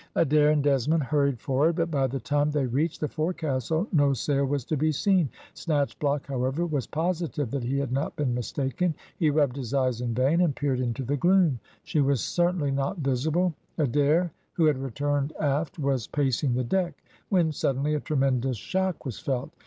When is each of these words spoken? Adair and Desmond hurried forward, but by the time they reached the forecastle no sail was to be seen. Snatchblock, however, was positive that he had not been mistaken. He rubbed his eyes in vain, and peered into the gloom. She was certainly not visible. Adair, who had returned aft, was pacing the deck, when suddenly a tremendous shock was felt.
Adair 0.15 0.49
and 0.49 0.63
Desmond 0.63 1.03
hurried 1.03 1.39
forward, 1.39 1.75
but 1.75 1.91
by 1.91 2.07
the 2.07 2.19
time 2.19 2.49
they 2.49 2.65
reached 2.65 3.01
the 3.01 3.07
forecastle 3.07 3.87
no 3.93 4.13
sail 4.13 4.43
was 4.45 4.65
to 4.65 4.75
be 4.75 4.91
seen. 4.91 5.29
Snatchblock, 5.53 6.25
however, 6.25 6.65
was 6.65 6.87
positive 6.87 7.51
that 7.51 7.61
he 7.61 7.77
had 7.77 7.91
not 7.91 8.15
been 8.15 8.33
mistaken. 8.33 8.95
He 9.19 9.29
rubbed 9.29 9.57
his 9.57 9.75
eyes 9.75 10.01
in 10.01 10.15
vain, 10.15 10.41
and 10.41 10.55
peered 10.55 10.79
into 10.79 11.03
the 11.03 11.17
gloom. 11.17 11.59
She 11.83 12.01
was 12.01 12.21
certainly 12.21 12.71
not 12.71 12.97
visible. 12.97 13.53
Adair, 13.77 14.31
who 14.53 14.65
had 14.65 14.79
returned 14.81 15.33
aft, 15.39 15.77
was 15.77 16.07
pacing 16.07 16.55
the 16.55 16.63
deck, 16.63 16.95
when 17.29 17.51
suddenly 17.51 17.93
a 17.93 17.99
tremendous 17.99 18.57
shock 18.57 19.05
was 19.05 19.19
felt. 19.19 19.53